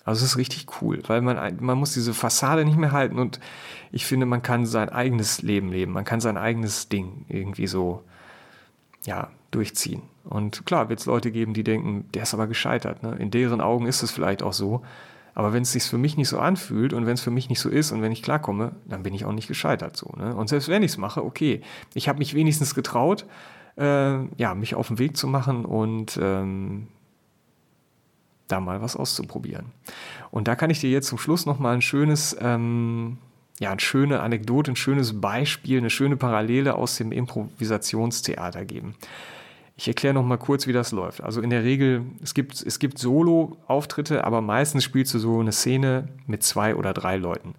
[0.04, 3.38] Also es ist richtig cool, weil man, man muss diese Fassade nicht mehr halten und
[3.92, 8.02] ich finde, man kann sein eigenes Leben leben, man kann sein eigenes Ding irgendwie so,
[9.04, 10.02] ja, durchziehen.
[10.28, 13.02] Und klar wird es Leute geben, die denken, der ist aber gescheitert.
[13.02, 13.16] Ne?
[13.18, 14.82] In deren Augen ist es vielleicht auch so.
[15.34, 17.60] Aber wenn es sich für mich nicht so anfühlt und wenn es für mich nicht
[17.60, 20.10] so ist und wenn ich klarkomme, dann bin ich auch nicht gescheitert so.
[20.16, 20.34] Ne?
[20.34, 21.60] Und selbst wenn ich es mache, okay,
[21.92, 23.26] ich habe mich wenigstens getraut,
[23.76, 26.88] äh, ja, mich auf den Weg zu machen und ähm,
[28.48, 29.66] da mal was auszuprobieren.
[30.30, 33.18] Und da kann ich dir jetzt zum Schluss noch mal ein schönes, ähm,
[33.58, 38.94] ja, eine schöne Anekdote, ein schönes Beispiel, eine schöne Parallele aus dem Improvisationstheater geben.
[39.78, 41.22] Ich erkläre noch mal kurz, wie das läuft.
[41.22, 45.52] Also in der Regel, es gibt, es gibt Solo-Auftritte, aber meistens spielst du so eine
[45.52, 47.54] Szene mit zwei oder drei Leuten.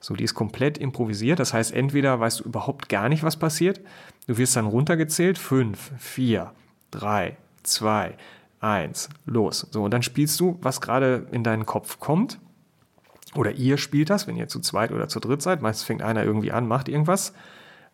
[0.00, 1.40] So, die ist komplett improvisiert.
[1.40, 3.80] Das heißt, entweder weißt du überhaupt gar nicht, was passiert.
[4.26, 5.36] Du wirst dann runtergezählt.
[5.36, 6.52] Fünf, vier,
[6.90, 8.16] drei, zwei,
[8.60, 9.66] eins, los.
[9.70, 12.38] So, und dann spielst du, was gerade in deinen Kopf kommt.
[13.34, 15.60] Oder ihr spielt das, wenn ihr zu zweit oder zu dritt seid.
[15.60, 17.34] Meistens fängt einer irgendwie an, macht irgendwas.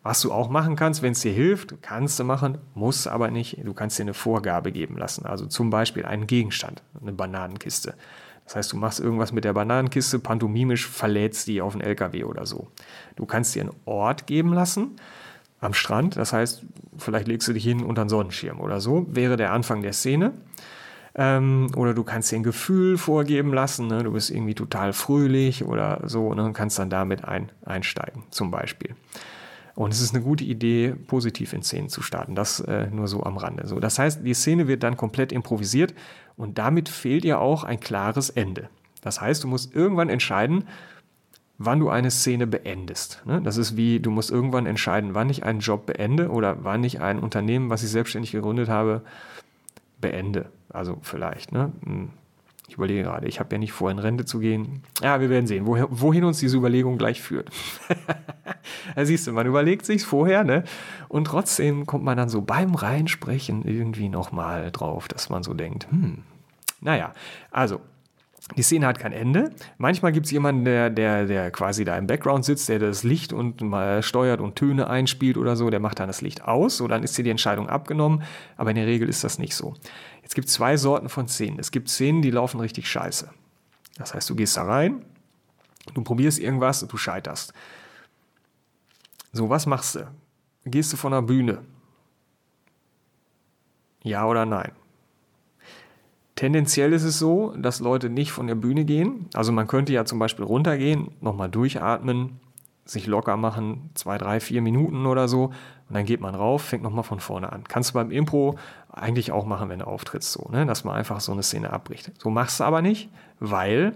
[0.05, 3.57] Was du auch machen kannst, wenn es dir hilft, kannst du machen, muss aber nicht.
[3.65, 5.25] Du kannst dir eine Vorgabe geben lassen.
[5.25, 7.95] Also zum Beispiel einen Gegenstand, eine Bananenkiste.
[8.43, 12.45] Das heißt, du machst irgendwas mit der Bananenkiste, pantomimisch verlädst die auf einen LKW oder
[12.45, 12.67] so.
[13.15, 14.91] Du kannst dir einen Ort geben lassen
[15.59, 16.17] am Strand.
[16.17, 16.61] Das heißt,
[16.99, 19.07] vielleicht legst du dich hin unter einen Sonnenschirm oder so.
[19.09, 20.33] Wäre der Anfang der Szene.
[21.15, 23.87] Ähm, oder du kannst dir ein Gefühl vorgeben lassen.
[23.87, 24.03] Ne?
[24.03, 26.43] Du bist irgendwie total fröhlich oder so ne?
[26.43, 28.93] und kannst dann damit ein, einsteigen, zum Beispiel.
[29.75, 32.33] Und es ist eine gute Idee, positiv in Szenen zu starten.
[32.33, 33.67] Das äh, nur so am Rande.
[33.67, 35.93] So, das heißt, die Szene wird dann komplett improvisiert
[36.37, 38.69] und damit fehlt ihr auch ein klares Ende.
[39.01, 40.63] Das heißt, du musst irgendwann entscheiden,
[41.57, 43.21] wann du eine Szene beendest.
[43.25, 43.41] Ne?
[43.41, 47.01] Das ist wie, du musst irgendwann entscheiden, wann ich einen Job beende oder wann ich
[47.01, 49.01] ein Unternehmen, was ich selbstständig gegründet habe,
[49.99, 50.49] beende.
[50.69, 51.51] Also vielleicht.
[51.51, 51.71] Ne?
[52.67, 54.81] Ich überlege gerade, ich habe ja nicht vor, in Rente zu gehen.
[55.01, 57.49] Ja, wir werden sehen, wohin, wohin uns diese Überlegung gleich führt.
[58.95, 60.63] da siehst du, man überlegt sich vorher, ne?
[61.07, 65.87] Und trotzdem kommt man dann so beim Reinsprechen irgendwie nochmal drauf, dass man so denkt,
[65.91, 66.23] hm,
[66.81, 67.13] naja,
[67.51, 67.81] also
[68.55, 69.51] die Szene hat kein Ende.
[69.79, 73.33] Manchmal gibt es jemanden, der, der, der quasi da im Background sitzt, der das Licht
[73.33, 76.87] und mal steuert und Töne einspielt oder so, der macht dann das Licht aus, so
[76.87, 78.21] dann ist dir die Entscheidung abgenommen,
[78.55, 79.73] aber in der Regel ist das nicht so.
[80.25, 81.59] Jetzt gibt es zwei Sorten von Szenen.
[81.59, 83.29] Es gibt Szenen, die laufen richtig scheiße.
[83.95, 85.05] Das heißt, du gehst da rein,
[85.93, 87.53] du probierst irgendwas und du scheiterst.
[89.31, 90.11] So, was machst du?
[90.65, 91.59] Gehst du von der Bühne?
[94.01, 94.71] Ja oder nein?
[96.35, 99.27] Tendenziell ist es so, dass Leute nicht von der Bühne gehen.
[99.35, 102.39] Also man könnte ja zum Beispiel runtergehen, nochmal durchatmen,
[102.83, 105.45] sich locker machen, zwei, drei, vier Minuten oder so.
[105.87, 107.63] Und dann geht man rauf, fängt nochmal von vorne an.
[107.65, 108.57] Kannst du beim Impro
[108.95, 110.65] eigentlich auch machen, wenn du auftrittst, so, ne?
[110.65, 112.11] dass man einfach so eine Szene abbricht.
[112.17, 113.93] So machst du aber nicht, weil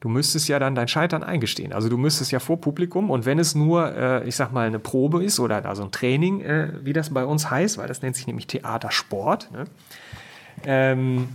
[0.00, 1.72] du müsstest ja dann dein Scheitern eingestehen.
[1.72, 4.78] Also du müsstest ja vor Publikum und wenn es nur, äh, ich sag mal, eine
[4.78, 8.16] Probe ist oder also ein Training, äh, wie das bei uns heißt, weil das nennt
[8.16, 9.64] sich nämlich Theatersport, ne?
[10.64, 11.28] ähm,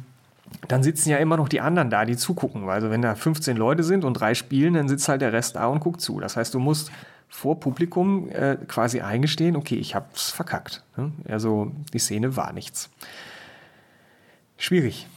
[0.67, 2.69] dann sitzen ja immer noch die anderen da, die zugucken.
[2.69, 5.65] Also wenn da 15 Leute sind und drei spielen, dann sitzt halt der Rest da
[5.65, 6.19] und guckt zu.
[6.19, 6.91] Das heißt, du musst
[7.33, 10.83] vor Publikum äh, quasi eingestehen, okay, ich hab's verkackt.
[10.95, 11.11] Ne?
[11.27, 12.91] Also die Szene war nichts.
[14.55, 15.07] Schwierig.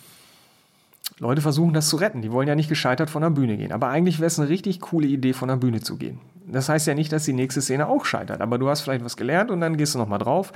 [1.18, 2.22] Leute versuchen das zu retten.
[2.22, 3.70] Die wollen ja nicht gescheitert von der Bühne gehen.
[3.70, 6.18] Aber eigentlich wäre es eine richtig coole Idee, von der Bühne zu gehen.
[6.46, 8.40] Das heißt ja nicht, dass die nächste Szene auch scheitert.
[8.40, 10.54] Aber du hast vielleicht was gelernt und dann gehst du nochmal drauf.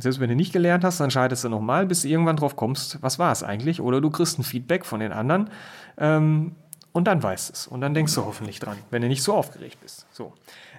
[0.00, 3.02] Selbst wenn du nicht gelernt hast, dann scheiterst du nochmal, bis du irgendwann drauf kommst,
[3.02, 3.82] was war es eigentlich?
[3.82, 5.50] Oder du kriegst ein Feedback von den anderen
[5.98, 6.52] ähm,
[6.92, 7.66] und dann weißt es.
[7.66, 10.06] Und dann denkst du hoffentlich dran, wenn du nicht so aufgeregt bist.
[10.12, 10.32] So.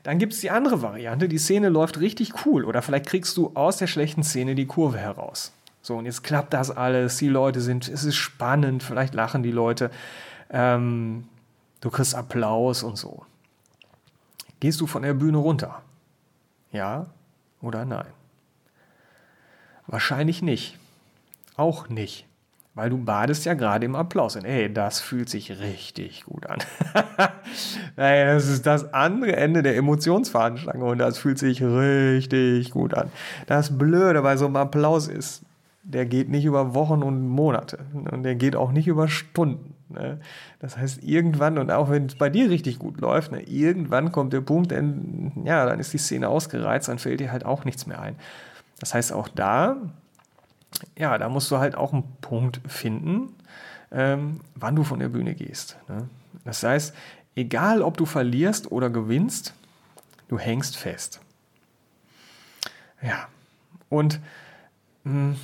[0.04, 1.28] Dann gibt es die andere Variante.
[1.28, 2.66] Die Szene läuft richtig cool.
[2.66, 5.54] Oder vielleicht kriegst du aus der schlechten Szene die Kurve heraus.
[5.82, 9.52] So, und jetzt klappt das alles, die Leute sind, es ist spannend, vielleicht lachen die
[9.52, 9.92] Leute.
[10.50, 11.28] Ähm,
[11.82, 13.26] du kriegst Applaus und so.
[14.62, 15.82] Gehst du von der Bühne runter?
[16.72, 17.08] Ja
[17.62, 18.08] oder nein?
[19.88, 20.80] Wahrscheinlich nicht.
[21.58, 22.26] Auch nicht.
[22.76, 24.36] Weil du badest ja gerade im Applaus.
[24.36, 26.58] Und ey, das fühlt sich richtig gut an.
[27.96, 33.12] naja, das ist das andere Ende der Emotionsfahnenstange und das fühlt sich richtig gut an.
[33.46, 35.44] Das Blöde bei so einem Applaus ist,
[35.84, 37.80] der geht nicht über Wochen und Monate.
[37.94, 39.76] Und der geht auch nicht über Stunden.
[39.90, 40.20] Ne?
[40.60, 44.34] Das heißt, irgendwann, und auch wenn es bei dir richtig gut läuft, ne, irgendwann kommt
[44.34, 47.86] der Punkt, denn, ja, dann ist die Szene ausgereizt, dann fällt dir halt auch nichts
[47.86, 48.16] mehr ein.
[48.80, 49.76] Das heißt, auch da
[50.98, 53.36] ja, da musst du halt auch einen Punkt finden,
[53.92, 55.78] ähm, wann du von der Bühne gehst.
[55.88, 56.10] Ne?
[56.44, 56.94] Das heißt,
[57.36, 59.54] egal ob du verlierst oder gewinnst,
[60.28, 61.22] du hängst fest.
[63.02, 63.28] Ja,
[63.90, 64.20] und
[65.04, 65.36] mh, hm,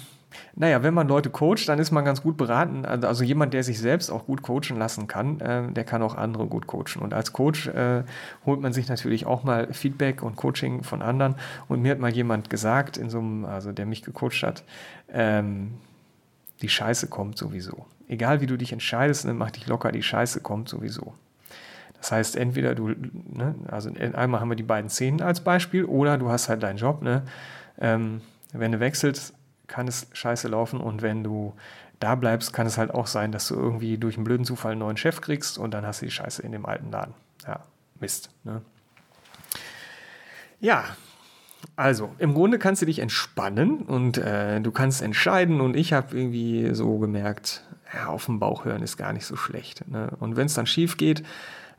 [0.59, 2.85] naja, wenn man Leute coacht, dann ist man ganz gut beraten.
[2.85, 6.15] Also, also jemand, der sich selbst auch gut coachen lassen kann, äh, der kann auch
[6.15, 7.01] andere gut coachen.
[7.01, 8.03] Und als Coach äh,
[8.45, 11.35] holt man sich natürlich auch mal Feedback und Coaching von anderen.
[11.69, 14.65] Und mir hat mal jemand gesagt, in so einem, also der mich gecoacht hat,
[15.13, 15.75] ähm,
[16.61, 17.85] die Scheiße kommt sowieso.
[18.09, 21.13] Egal wie du dich entscheidest, ne, mach dich locker, die Scheiße kommt sowieso.
[21.99, 26.17] Das heißt, entweder du, ne, also einmal haben wir die beiden Szenen als Beispiel, oder
[26.17, 27.23] du hast halt deinen Job, ne?
[27.79, 28.19] Ähm,
[28.51, 29.33] wenn du wechselst,
[29.69, 31.53] kann es scheiße laufen und wenn du
[31.99, 34.79] da bleibst, kann es halt auch sein, dass du irgendwie durch einen blöden Zufall einen
[34.79, 37.13] neuen Chef kriegst und dann hast du die Scheiße in dem alten Laden.
[37.45, 37.61] Ja,
[37.99, 38.29] Mist.
[38.43, 38.61] Ne?
[40.59, 40.85] Ja,
[41.75, 46.17] also im Grunde kannst du dich entspannen und äh, du kannst entscheiden und ich habe
[46.17, 49.87] irgendwie so gemerkt, ja, auf dem Bauch hören ist gar nicht so schlecht.
[49.89, 50.09] Ne?
[50.19, 51.23] Und wenn es dann schief geht,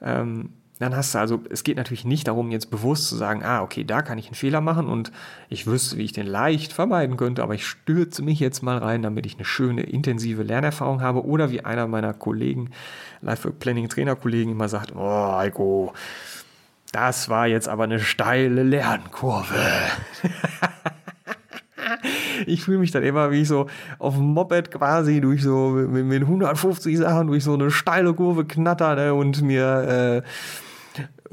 [0.03, 3.61] ähm, dann hast du also, es geht natürlich nicht darum, jetzt bewusst zu sagen, ah,
[3.61, 5.13] okay, da kann ich einen Fehler machen und
[5.51, 9.03] ich wüsste, wie ich den leicht vermeiden könnte, aber ich stürze mich jetzt mal rein,
[9.03, 11.27] damit ich eine schöne, intensive Lernerfahrung habe.
[11.27, 12.71] Oder wie einer meiner Kollegen,
[13.21, 15.93] Lifework Planning Trainerkollegen immer sagt, oh, Heiko,
[16.93, 19.61] das war jetzt aber eine steile Lernkurve.
[22.47, 23.67] ich fühle mich dann immer wie so
[23.99, 28.47] auf dem Moped quasi durch so mit, mit 150 Sachen durch so eine steile Kurve
[28.47, 30.29] knatter ne, und mir äh,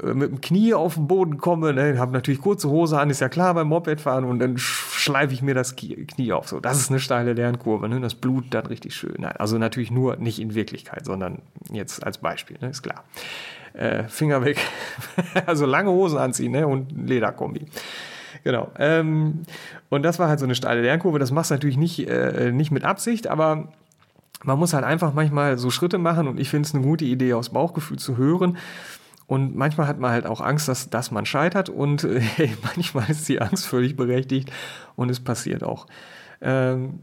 [0.02, 3.28] mit dem Knie auf den Boden komme, ne, habe natürlich kurze Hose an, ist ja
[3.28, 6.48] klar beim Mopedfahren und dann schleife ich mir das Knie auf.
[6.48, 9.16] So, das ist eine steile Lernkurve, ne, das Blut dann richtig schön.
[9.18, 13.04] Nein, also natürlich nur nicht in Wirklichkeit, sondern jetzt als Beispiel, ne, ist klar.
[13.74, 14.58] Äh, Finger weg,
[15.46, 17.66] also lange Hosen anziehen ne, und Lederkombi.
[18.44, 18.70] Genau.
[18.78, 19.42] Ähm,
[19.88, 21.18] und das war halt so eine steile Lernkurve.
[21.18, 23.68] Das machst du natürlich nicht, äh, nicht mit Absicht, aber
[24.44, 27.34] man muss halt einfach manchmal so Schritte machen und ich finde es eine gute Idee,
[27.34, 28.56] aus Bauchgefühl zu hören
[29.28, 32.22] und manchmal hat man halt auch Angst, dass, dass man scheitert und äh,
[32.62, 34.50] manchmal ist die Angst völlig berechtigt
[34.96, 35.86] und es passiert auch.
[36.40, 37.00] Ähm,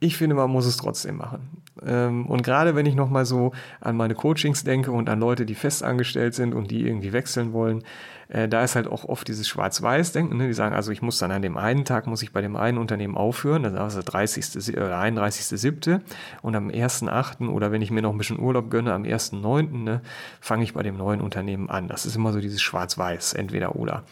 [0.00, 1.62] ich finde, man muss es trotzdem machen.
[1.84, 5.54] Ähm, und gerade wenn ich nochmal so an meine Coachings denke und an Leute, die
[5.54, 7.82] festangestellt sind und die irgendwie wechseln wollen,
[8.28, 10.36] äh, da ist halt auch oft dieses Schwarz-Weiß-Denken.
[10.36, 10.46] Ne?
[10.46, 12.78] Die sagen, also ich muss dann an dem einen Tag, muss ich bei dem einen
[12.78, 14.76] Unternehmen aufhören, das ist also 30.
[14.76, 16.00] oder 31.7.
[16.42, 17.48] und am 1.8.
[17.48, 19.84] oder wenn ich mir noch ein bisschen Urlaub gönne, am 1.9.
[19.84, 20.00] Ne,
[20.40, 21.88] fange ich bei dem neuen Unternehmen an.
[21.88, 24.04] Das ist immer so dieses Schwarz-Weiß, entweder oder.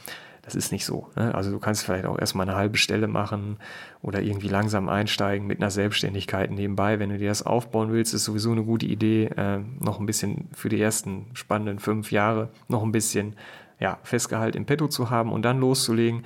[0.43, 1.09] Das ist nicht so.
[1.15, 1.35] Ne?
[1.35, 3.59] Also du kannst vielleicht auch erstmal eine halbe Stelle machen
[4.03, 6.99] oder irgendwie langsam einsteigen mit einer Selbstständigkeit nebenbei.
[6.99, 10.49] Wenn du dir das aufbauen willst, ist sowieso eine gute Idee, äh, noch ein bisschen
[10.53, 13.37] für die ersten spannenden fünf Jahre noch ein bisschen
[13.79, 16.25] ja, Festgehalt im Petto zu haben und dann loszulegen.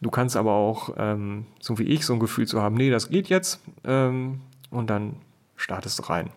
[0.00, 3.10] Du kannst aber auch, ähm, so wie ich, so ein Gefühl zu haben, nee, das
[3.10, 5.16] geht jetzt ähm, und dann
[5.56, 6.30] startest du rein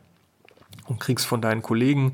[0.87, 2.13] und kriegst von deinen Kollegen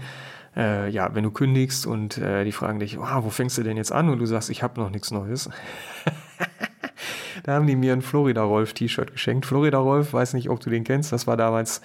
[0.55, 3.77] äh, ja, wenn du kündigst und äh, die fragen dich, oh, wo fängst du denn
[3.77, 4.09] jetzt an?
[4.09, 5.49] Und du sagst, ich habe noch nichts Neues.
[7.43, 9.45] da haben die mir ein Florida-Rolf-T-Shirt geschenkt.
[9.45, 11.81] Florida-Rolf, weiß nicht, ob du den kennst, das war damals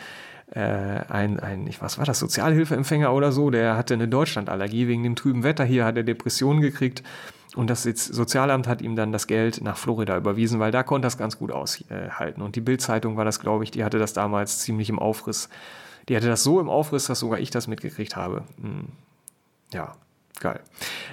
[0.52, 5.02] äh, ein, ein, ich, was war das, Sozialhilfeempfänger oder so, der hatte eine Deutschlandallergie wegen
[5.02, 7.02] dem trüben Wetter hier, hat er Depressionen gekriegt.
[7.56, 11.18] Und das Sozialamt hat ihm dann das Geld nach Florida überwiesen, weil da konnte das
[11.18, 12.42] ganz gut aushalten.
[12.42, 15.48] Und die Bildzeitung war das, glaube ich, die hatte das damals ziemlich im Aufriss
[16.10, 18.42] die hatte das so im Aufriss, dass sogar ich das mitgekriegt habe.
[18.60, 18.88] Hm.
[19.72, 19.92] Ja,
[20.40, 20.58] geil.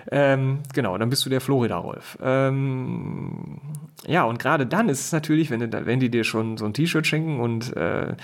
[0.09, 2.17] Ähm, genau, dann bist du der Florida-Rolf.
[2.19, 3.59] Ähm,
[4.07, 7.05] ja, und gerade dann ist es natürlich, wenn, wenn die dir schon so ein T-Shirt
[7.05, 8.15] schenken und äh,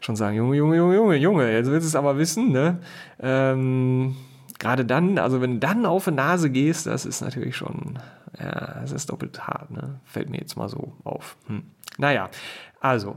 [0.00, 2.78] schon sagen, Junge, Junge, Junge, Junge, Junge, jetzt willst du es aber wissen, ne?
[3.20, 4.16] Ähm,
[4.58, 7.98] gerade dann, also wenn du dann auf die Nase gehst, das ist natürlich schon,
[8.40, 10.00] ja, das ist doppelt hart, ne?
[10.06, 11.36] Fällt mir jetzt mal so auf.
[11.48, 11.64] Hm.
[11.98, 12.30] Naja,
[12.80, 13.16] also,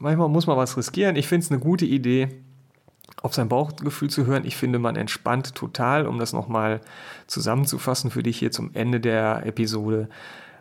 [0.00, 1.14] manchmal muss man was riskieren.
[1.14, 2.42] Ich finde es eine gute Idee,
[3.22, 4.44] auf sein Bauchgefühl zu hören.
[4.44, 6.80] Ich finde, man entspannt total, um das nochmal
[7.26, 10.08] zusammenzufassen für dich hier zum Ende der Episode.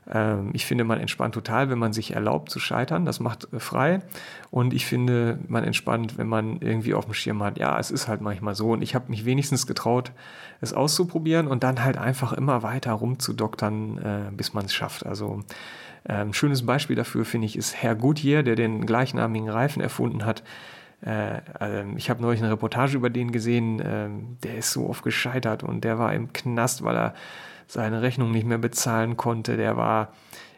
[0.09, 3.05] Ähm, ich finde, man entspannt total, wenn man sich erlaubt zu scheitern.
[3.05, 3.99] Das macht äh, frei.
[4.51, 8.07] Und ich finde, man entspannt, wenn man irgendwie auf dem Schirm hat, ja, es ist
[8.07, 8.71] halt manchmal so.
[8.71, 10.11] Und ich habe mich wenigstens getraut,
[10.61, 15.05] es auszuprobieren und dann halt einfach immer weiter rumzudoktern, äh, bis man es schafft.
[15.05, 15.43] Also
[16.05, 20.25] ein ähm, schönes Beispiel dafür, finde ich, ist Herr Goodyear, der den gleichnamigen Reifen erfunden
[20.25, 20.43] hat.
[21.05, 24.09] Äh, äh, ich habe neulich eine Reportage über den gesehen, äh,
[24.43, 27.13] der ist so oft gescheitert und der war im Knast, weil er
[27.67, 29.57] seine Rechnung nicht mehr bezahlen konnte.
[29.57, 30.13] Der war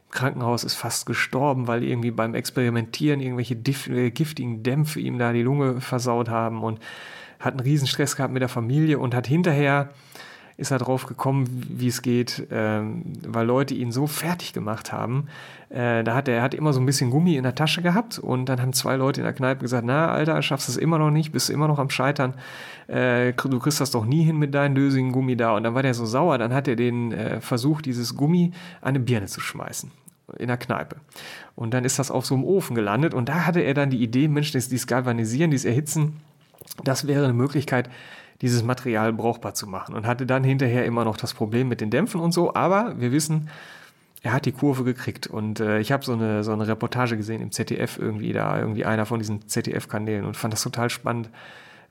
[0.06, 5.34] im Krankenhaus, ist fast gestorben, weil irgendwie beim Experimentieren irgendwelche äh, giftigen Dämpfe ihm da
[5.34, 6.80] die Lunge versaut haben und
[7.40, 9.90] hat einen riesen Stress gehabt mit der Familie und hat hinterher
[10.60, 15.28] ist er drauf gekommen, wie es geht, ähm, weil Leute ihn so fertig gemacht haben.
[15.70, 18.48] Äh, da hat er, hat immer so ein bisschen Gummi in der Tasche gehabt und
[18.48, 21.12] dann haben zwei Leute in der Kneipe gesagt, na Alter, schaffst du es immer noch
[21.12, 22.34] nicht, bist du immer noch am Scheitern,
[22.88, 25.56] äh, du kriegst das doch nie hin mit deinem lösigen Gummi da.
[25.56, 28.90] Und dann war der so sauer, dann hat er den äh, versucht, dieses Gummi an
[28.90, 29.92] eine Birne zu schmeißen
[30.38, 30.98] in der Kneipe.
[31.56, 34.04] Und dann ist das auf so einem Ofen gelandet und da hatte er dann die
[34.04, 36.18] Idee, Mensch, dieses Galvanisieren, dieses Erhitzen,
[36.84, 37.90] das wäre eine Möglichkeit,
[38.42, 41.90] dieses Material brauchbar zu machen und hatte dann hinterher immer noch das Problem mit den
[41.90, 42.54] Dämpfen und so.
[42.54, 43.50] Aber wir wissen,
[44.22, 47.42] er hat die Kurve gekriegt und äh, ich habe so eine, so eine Reportage gesehen
[47.42, 51.30] im ZDF irgendwie da, irgendwie einer von diesen ZDF-Kanälen und fand das total spannend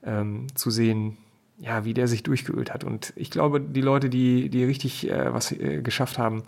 [0.03, 1.17] ähm, zu sehen,
[1.59, 2.83] ja, wie der sich durchgeölt hat.
[2.83, 6.43] Und ich glaube, die Leute, die, die richtig äh, was äh, geschafft haben,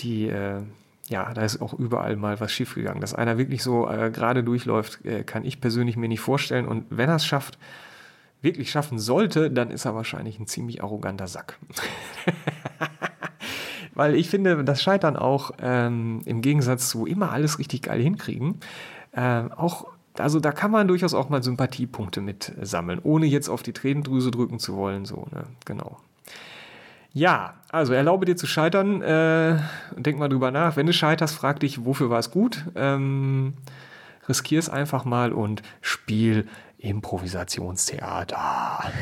[0.00, 0.60] die, äh,
[1.08, 3.00] ja, da ist auch überall mal was schiefgegangen.
[3.00, 6.66] Dass einer wirklich so äh, gerade durchläuft, äh, kann ich persönlich mir nicht vorstellen.
[6.66, 7.58] Und wenn er es schafft,
[8.44, 11.58] wirklich schaffen sollte, dann ist er wahrscheinlich ein ziemlich arroganter Sack.
[13.94, 18.60] Weil ich finde, das Scheitern auch ähm, im Gegensatz zu immer alles richtig geil hinkriegen,
[19.12, 19.86] äh, auch
[20.18, 24.30] also da kann man durchaus auch mal Sympathiepunkte mit sammeln, ohne jetzt auf die Tränendrüse
[24.30, 25.04] drücken zu wollen.
[25.04, 25.44] So, ne?
[25.64, 25.98] Genau.
[27.12, 29.02] Ja, also erlaube dir zu scheitern.
[29.02, 29.58] Äh,
[29.96, 30.76] denk mal drüber nach.
[30.76, 32.64] Wenn du scheiterst, frag dich, wofür war es gut?
[32.74, 33.54] Ähm,
[34.28, 36.46] riskier es einfach mal und spiel
[36.84, 38.84] Improvisationstheater.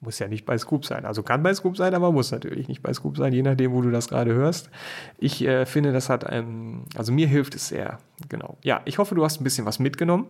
[0.00, 1.04] muss ja nicht bei Scoop sein.
[1.04, 3.82] Also kann bei Scoop sein, aber muss natürlich nicht bei Scoop sein, je nachdem, wo
[3.82, 4.70] du das gerade hörst.
[5.18, 7.98] Ich äh, finde, das hat einem, also mir hilft es sehr.
[8.28, 8.56] Genau.
[8.62, 10.26] Ja, ich hoffe, du hast ein bisschen was mitgenommen.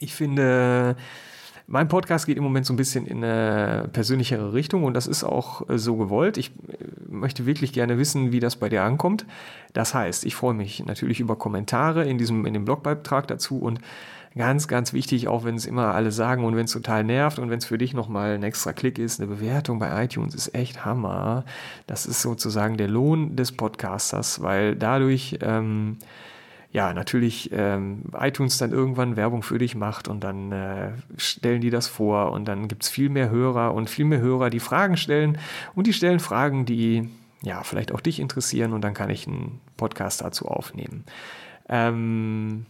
[0.00, 0.96] Ich finde,
[1.66, 5.22] mein Podcast geht im Moment so ein bisschen in eine persönlichere Richtung und das ist
[5.22, 6.38] auch äh, so gewollt.
[6.38, 6.52] Ich äh,
[7.08, 9.26] möchte wirklich gerne wissen, wie das bei dir ankommt.
[9.74, 13.80] Das heißt, ich freue mich natürlich über Kommentare in diesem, in dem Blogbeitrag dazu und
[14.38, 17.50] Ganz, ganz wichtig, auch wenn es immer alle sagen und wenn es total nervt und
[17.50, 20.84] wenn es für dich nochmal ein extra Klick ist, eine Bewertung bei iTunes ist echt
[20.84, 21.44] Hammer.
[21.88, 25.98] Das ist sozusagen der Lohn des Podcasters, weil dadurch ähm,
[26.70, 31.70] ja natürlich ähm, iTunes dann irgendwann Werbung für dich macht und dann äh, stellen die
[31.70, 34.96] das vor und dann gibt es viel mehr Hörer und viel mehr Hörer, die Fragen
[34.96, 35.36] stellen
[35.74, 37.10] und die stellen Fragen, die
[37.42, 41.02] ja vielleicht auch dich interessieren und dann kann ich einen Podcast dazu aufnehmen.
[41.68, 42.66] Ähm,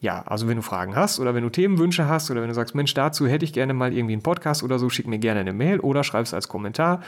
[0.00, 2.74] ja, also wenn du Fragen hast oder wenn du Themenwünsche hast oder wenn du sagst,
[2.74, 5.52] Mensch, dazu hätte ich gerne mal irgendwie einen Podcast oder so, schick mir gerne eine
[5.52, 7.00] Mail oder schreib es als Kommentar.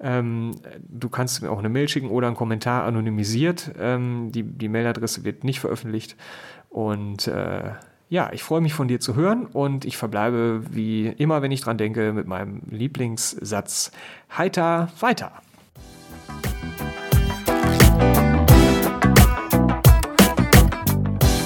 [0.00, 0.54] Ähm,
[0.88, 3.72] du kannst mir auch eine Mail schicken oder einen Kommentar anonymisiert.
[3.78, 6.16] Ähm, die, die Mailadresse wird nicht veröffentlicht.
[6.70, 7.72] Und äh,
[8.08, 11.60] ja, ich freue mich von dir zu hören und ich verbleibe wie immer, wenn ich
[11.60, 13.90] dran denke, mit meinem Lieblingssatz
[14.36, 15.32] heiter weiter.